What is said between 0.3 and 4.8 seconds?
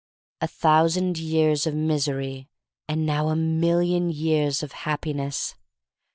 A thousand years of misery— and now a million years of